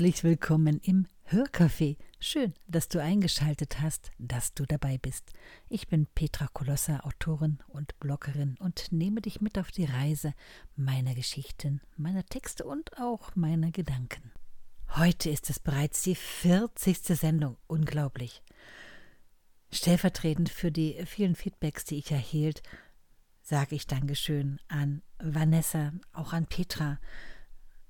willkommen 0.00 0.80
im 0.82 1.06
Hörcafé. 1.28 1.96
Schön, 2.18 2.52
dass 2.66 2.88
du 2.88 3.00
eingeschaltet 3.00 3.80
hast, 3.80 4.10
dass 4.18 4.52
du 4.52 4.66
dabei 4.66 4.98
bist. 4.98 5.30
Ich 5.68 5.86
bin 5.86 6.06
Petra 6.06 6.48
Kolossa, 6.52 7.00
Autorin 7.04 7.58
und 7.68 7.96
Bloggerin 8.00 8.56
und 8.58 8.90
nehme 8.90 9.20
dich 9.20 9.40
mit 9.40 9.56
auf 9.56 9.70
die 9.70 9.84
Reise 9.84 10.34
meiner 10.74 11.14
Geschichten, 11.14 11.80
meiner 11.96 12.26
Texte 12.26 12.64
und 12.64 12.98
auch 12.98 13.36
meiner 13.36 13.70
Gedanken. 13.70 14.32
Heute 14.96 15.30
ist 15.30 15.48
es 15.48 15.60
bereits 15.60 16.02
die 16.02 16.16
40. 16.16 16.98
Sendung. 17.16 17.56
Unglaublich. 17.68 18.42
Stellvertretend 19.70 20.48
für 20.48 20.72
die 20.72 21.04
vielen 21.06 21.36
Feedbacks, 21.36 21.84
die 21.84 21.98
ich 21.98 22.10
erhielt, 22.10 22.64
sage 23.42 23.76
ich 23.76 23.86
Dankeschön 23.86 24.58
an 24.66 25.02
Vanessa, 25.22 25.92
auch 26.12 26.32
an 26.32 26.46
Petra, 26.46 26.98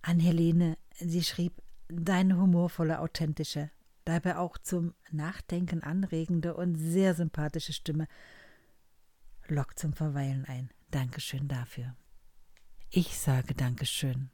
an 0.02 0.20
Helene. 0.20 0.76
Sie 1.00 1.24
schrieb, 1.24 1.63
deine 1.88 2.36
humorvolle, 2.36 3.00
authentische, 3.00 3.70
dabei 4.04 4.36
auch 4.38 4.58
zum 4.58 4.94
Nachdenken 5.10 5.82
anregende 5.82 6.54
und 6.54 6.76
sehr 6.76 7.14
sympathische 7.14 7.72
Stimme 7.72 8.06
lockt 9.48 9.78
zum 9.78 9.92
Verweilen 9.92 10.44
ein. 10.46 10.70
Dankeschön 10.90 11.48
dafür. 11.48 11.96
Ich 12.90 13.18
sage 13.18 13.54
Dankeschön. 13.54 14.30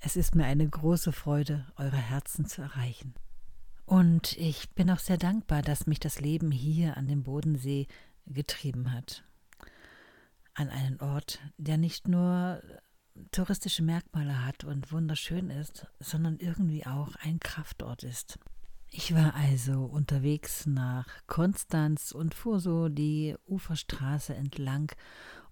Es 0.00 0.16
ist 0.16 0.34
mir 0.34 0.44
eine 0.44 0.68
große 0.68 1.12
Freude, 1.12 1.66
eure 1.76 1.96
Herzen 1.96 2.46
zu 2.46 2.62
erreichen. 2.62 3.14
Und 3.84 4.36
ich 4.36 4.70
bin 4.70 4.90
auch 4.90 4.98
sehr 4.98 5.18
dankbar, 5.18 5.62
dass 5.62 5.86
mich 5.86 6.00
das 6.00 6.20
Leben 6.20 6.50
hier 6.50 6.96
an 6.96 7.06
dem 7.06 7.22
Bodensee 7.22 7.86
getrieben 8.26 8.92
hat. 8.92 9.24
An 10.54 10.68
einen 10.68 11.00
Ort, 11.00 11.40
der 11.58 11.76
nicht 11.76 12.08
nur 12.08 12.62
touristische 13.32 13.82
Merkmale 13.82 14.44
hat 14.44 14.64
und 14.64 14.92
wunderschön 14.92 15.50
ist, 15.50 15.86
sondern 15.98 16.38
irgendwie 16.38 16.86
auch 16.86 17.14
ein 17.16 17.40
Kraftort 17.40 18.02
ist. 18.02 18.38
Ich 18.92 19.14
war 19.14 19.34
also 19.34 19.84
unterwegs 19.84 20.66
nach 20.66 21.06
Konstanz 21.26 22.10
und 22.10 22.34
fuhr 22.34 22.58
so 22.58 22.88
die 22.88 23.36
Uferstraße 23.46 24.34
entlang 24.34 24.90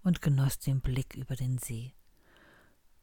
und 0.03 0.21
genoss 0.21 0.59
den 0.59 0.81
Blick 0.81 1.15
über 1.15 1.35
den 1.35 1.57
See. 1.57 1.93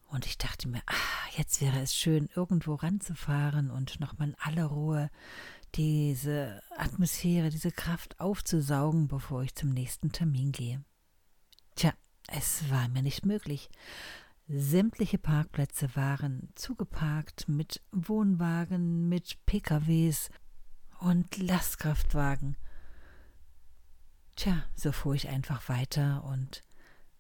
Und 0.08 0.26
ich 0.26 0.38
dachte 0.38 0.68
mir, 0.68 0.82
ah, 0.86 1.28
jetzt 1.36 1.60
wäre 1.60 1.80
es 1.80 1.94
schön, 1.96 2.28
irgendwo 2.34 2.74
ranzufahren 2.74 3.70
und 3.70 3.98
nochmal 3.98 4.28
in 4.28 4.36
aller 4.38 4.66
Ruhe 4.66 5.10
diese 5.74 6.62
Atmosphäre, 6.76 7.50
diese 7.50 7.72
Kraft 7.72 8.20
aufzusaugen, 8.20 9.08
bevor 9.08 9.42
ich 9.42 9.54
zum 9.54 9.70
nächsten 9.70 10.12
Termin 10.12 10.52
gehe. 10.52 10.84
Tja, 11.74 11.92
es 12.28 12.70
war 12.70 12.88
mir 12.88 13.02
nicht 13.02 13.26
möglich. 13.26 13.68
Sämtliche 14.48 15.18
Parkplätze 15.18 15.96
waren 15.96 16.52
zugeparkt 16.54 17.48
mit 17.48 17.82
Wohnwagen, 17.90 19.08
mit 19.08 19.44
PKWs 19.44 20.30
und 21.00 21.36
Lastkraftwagen. 21.36 22.56
Tja, 24.36 24.62
so 24.76 24.92
fuhr 24.92 25.16
ich 25.16 25.28
einfach 25.28 25.68
weiter 25.68 26.22
und 26.22 26.62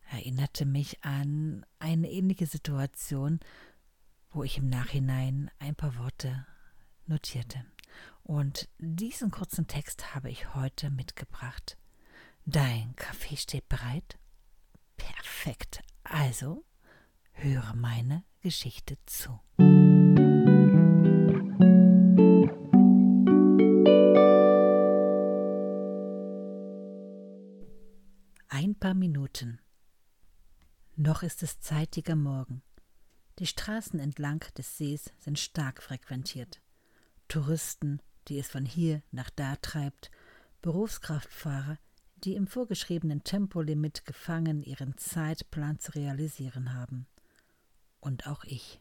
erinnerte 0.08 0.66
mich 0.66 1.02
an 1.02 1.66
eine 1.80 2.12
ähnliche 2.12 2.46
Situation, 2.46 3.40
wo 4.30 4.44
ich 4.44 4.58
im 4.58 4.68
Nachhinein 4.68 5.50
ein 5.58 5.74
paar 5.74 5.98
Worte 5.98 6.46
notierte. 7.06 7.64
Und 8.22 8.68
diesen 8.78 9.32
kurzen 9.32 9.66
Text 9.66 10.14
habe 10.14 10.30
ich 10.30 10.54
heute 10.54 10.90
mitgebracht. 10.90 11.76
Dein 12.44 12.94
Kaffee 12.94 13.36
steht 13.36 13.68
bereit? 13.68 14.16
Perfekt. 14.96 15.82
Also 16.04 16.64
Höre 17.38 17.74
meine 17.74 18.24
Geschichte 18.40 18.96
zu. 19.04 19.38
Ein 28.48 28.74
paar 28.80 28.94
Minuten. 28.94 29.60
Noch 30.96 31.22
ist 31.22 31.42
es 31.42 31.60
zeitiger 31.60 32.16
Morgen. 32.16 32.62
Die 33.38 33.46
Straßen 33.46 34.00
entlang 34.00 34.42
des 34.56 34.78
Sees 34.78 35.12
sind 35.18 35.38
stark 35.38 35.82
frequentiert. 35.82 36.62
Touristen, 37.28 38.00
die 38.28 38.38
es 38.38 38.48
von 38.48 38.64
hier 38.64 39.02
nach 39.10 39.28
da 39.28 39.56
treibt, 39.56 40.10
Berufskraftfahrer, 40.62 41.76
die 42.24 42.34
im 42.34 42.46
vorgeschriebenen 42.46 43.24
Tempolimit 43.24 44.06
gefangen 44.06 44.62
ihren 44.62 44.96
Zeitplan 44.96 45.78
zu 45.78 45.92
realisieren 45.94 46.72
haben 46.72 47.06
und 48.06 48.28
auch 48.28 48.44
ich, 48.44 48.80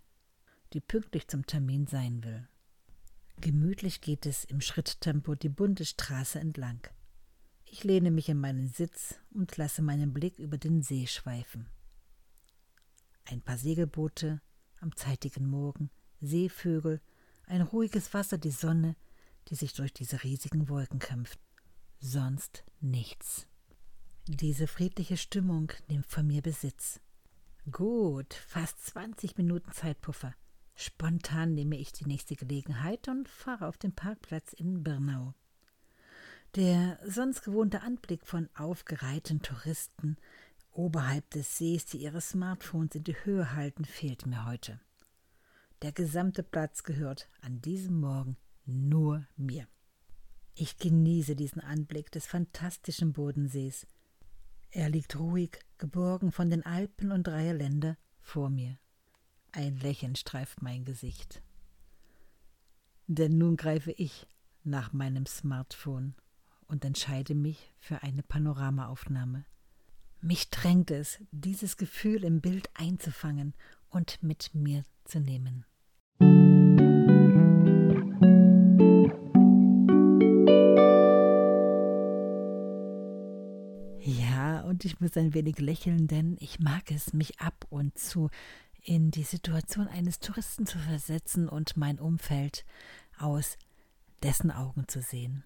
die 0.74 0.80
pünktlich 0.80 1.28
zum 1.28 1.48
Termin 1.48 1.88
sein 1.88 2.24
will. 2.24 2.48
Gemütlich 3.42 4.00
geht 4.00 4.26
es 4.28 4.46
im 4.46 4.62
Schritttempo 4.62 5.34
die 5.34 5.50
bunte 5.50 5.84
Straße 5.84 6.40
entlang. 6.40 6.80
Ich 7.66 7.84
lehne 7.84 8.12
mich 8.12 8.30
in 8.30 8.40
meinen 8.40 8.68
Sitz 8.68 9.16
und 9.34 9.58
lasse 9.58 9.82
meinen 9.82 10.14
Blick 10.14 10.38
über 10.38 10.58
den 10.60 10.84
See 10.84 11.08
schweifen. 11.08 11.68
Ein 13.26 13.42
paar 13.42 13.58
Segelboote 13.58 14.42
am 14.80 14.96
zeitigen 14.96 15.48
Morgen, 15.48 15.90
Seevögel, 16.22 17.02
ein 17.48 17.62
ruhiges 17.62 18.14
Wasser, 18.14 18.38
die 18.38 18.52
Sonne, 18.52 18.96
die 19.48 19.56
sich 19.56 19.74
durch 19.74 19.92
diese 19.92 20.24
riesigen 20.24 20.70
Wolken 20.70 21.00
kämpft. 21.00 21.40
Sonst 22.00 22.64
nichts. 22.80 23.48
Diese 24.28 24.68
friedliche 24.68 25.18
Stimmung 25.18 25.72
nimmt 25.88 26.06
von 26.06 26.28
mir 26.28 26.44
Besitz. 26.44 27.02
Gut, 27.72 28.36
fast 28.36 28.80
20 28.86 29.38
Minuten 29.38 29.72
Zeitpuffer. 29.72 30.36
Spontan 30.76 31.56
nehme 31.56 31.78
ich 31.78 31.92
die 31.92 32.06
nächste 32.06 32.36
Gelegenheit 32.36 33.08
und 33.08 33.28
fahre 33.28 33.66
auf 33.66 33.80
den 33.80 33.92
Parkplatz 33.92 34.54
in 34.54 34.84
Birnau. 34.84 35.34
Der 36.56 37.00
sonst 37.04 37.42
gewohnte 37.42 37.82
Anblick 37.82 38.28
von 38.28 38.50
aufgereihten 38.56 39.42
Touristen 39.42 40.18
oberhalb 40.74 41.28
des 41.32 41.58
Sees, 41.58 41.88
die 41.88 41.98
ihre 41.98 42.22
Smartphones 42.22 42.94
in 42.94 43.04
die 43.04 43.26
Höhe 43.26 43.56
halten, 43.56 43.84
fehlt 43.84 44.28
mir 44.28 44.46
heute. 44.46 44.80
Der 45.82 45.92
gesamte 45.92 46.44
Platz 46.44 46.84
gehört 46.84 47.30
an 47.42 47.62
diesem 47.62 48.00
Morgen 48.00 48.38
nur 48.68 49.26
mir. 49.38 49.68
Ich 50.54 50.78
genieße 50.78 51.36
diesen 51.36 51.62
Anblick 51.62 52.12
des 52.12 52.28
fantastischen 52.28 53.12
Bodensees, 53.12 53.88
er 54.76 54.90
liegt 54.90 55.18
ruhig, 55.18 55.58
geborgen 55.78 56.32
von 56.32 56.50
den 56.50 56.66
Alpen 56.66 57.12
und 57.12 57.26
dreier 57.26 57.54
Länder 57.54 57.98
vor 58.22 58.50
mir. 58.50 58.78
Ein 59.52 59.78
Lächeln 59.78 60.16
streift 60.16 60.62
mein 60.62 60.86
Gesicht. 60.86 61.42
Denn 63.08 63.38
nun 63.38 63.56
greife 63.56 63.92
ich 63.92 64.28
nach 64.64 64.94
meinem 64.94 65.26
Smartphone 65.26 66.16
und 66.68 66.84
entscheide 66.84 67.36
mich 67.36 67.74
für 67.80 68.02
eine 68.04 68.24
Panoramaaufnahme. 68.24 69.46
Mich 70.22 70.50
drängt 70.50 70.90
es, 70.90 71.20
dieses 71.32 71.78
Gefühl 71.78 72.24
im 72.24 72.42
Bild 72.42 72.70
einzufangen 72.74 73.54
und 73.90 74.24
mit 74.24 74.56
mir 74.56 74.84
zu 75.04 75.20
nehmen. 75.20 75.66
Ich 84.86 85.00
muss 85.00 85.18
ein 85.18 85.34
wenig 85.34 85.60
lächeln, 85.60 86.08
denn 86.08 86.38
ich 86.40 86.60
mag 86.60 86.92
es, 86.92 87.14
mich 87.14 87.40
ab 87.40 87.66
und 87.70 87.98
zu 87.98 88.30
in 88.82 89.12
die 89.12 89.24
Situation 89.24 89.88
eines 89.88 90.20
Touristen 90.20 90.66
zu 90.68 90.78
versetzen 90.78 91.50
und 91.50 91.76
mein 91.76 92.00
Umfeld 92.00 92.66
aus 93.18 93.58
dessen 94.22 94.52
Augen 94.52 94.88
zu 94.88 95.02
sehen. 95.02 95.44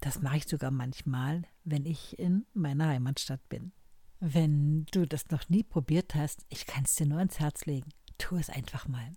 Das 0.00 0.20
mache 0.20 0.38
ich 0.38 0.44
sogar 0.46 0.70
manchmal, 0.70 1.42
wenn 1.62 1.86
ich 1.86 2.18
in 2.18 2.44
meiner 2.52 2.88
Heimatstadt 2.88 3.48
bin. 3.48 3.72
Wenn 4.20 4.86
du 4.86 5.06
das 5.06 5.30
noch 5.30 5.48
nie 5.48 5.62
probiert 5.62 6.14
hast, 6.14 6.44
ich 6.48 6.66
kann 6.66 6.84
es 6.84 6.96
dir 6.96 7.06
nur 7.06 7.18
ans 7.18 7.38
Herz 7.38 7.64
legen. 7.66 7.90
Tu 8.18 8.36
es 8.36 8.50
einfach 8.50 8.88
mal. 8.88 9.12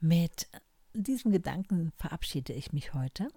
Mit 0.00 0.48
diesem 0.94 1.32
Gedanken 1.32 1.92
verabschiede 1.96 2.52
ich 2.52 2.72
mich 2.72 2.94
heute 2.94 3.28